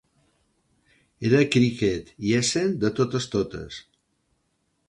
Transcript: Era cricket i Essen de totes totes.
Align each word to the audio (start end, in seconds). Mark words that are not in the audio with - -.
Era 1.29 1.43
cricket 1.57 2.09
i 2.31 2.35
Essen 2.39 2.75
de 2.85 2.93
totes 3.01 3.29
totes. 3.37 3.79